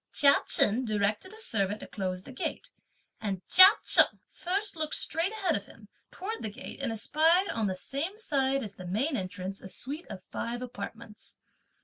Chia 0.11 0.37
Chen 0.47 0.83
directed 0.83 1.31
a 1.31 1.39
servant 1.39 1.81
to 1.81 1.85
close 1.87 2.23
the 2.23 2.31
gate, 2.31 2.71
and 3.19 3.47
Chia 3.47 3.67
Cheng 3.85 4.19
first 4.25 4.75
looked 4.75 4.95
straight 4.95 5.31
ahead 5.31 5.55
of 5.55 5.67
him 5.67 5.89
towards 6.09 6.41
the 6.41 6.49
gate 6.49 6.81
and 6.81 6.91
espied 6.91 7.49
on 7.49 7.67
the 7.67 7.75
same 7.75 8.17
side 8.17 8.63
as 8.63 8.77
the 8.77 8.87
main 8.87 9.15
entrance 9.15 9.61
a 9.61 9.69
suite 9.69 10.07
of 10.07 10.23
five 10.31 10.63
apartments. 10.63 11.35